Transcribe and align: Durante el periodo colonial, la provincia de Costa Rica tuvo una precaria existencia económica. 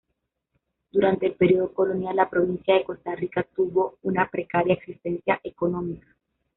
Durante 0.91 1.27
el 1.27 1.35
periodo 1.35 1.75
colonial, 1.75 2.15
la 2.15 2.27
provincia 2.27 2.73
de 2.73 2.83
Costa 2.83 3.13
Rica 3.13 3.43
tuvo 3.55 3.99
una 4.01 4.27
precaria 4.31 4.73
existencia 4.73 5.39
económica. 5.43 6.07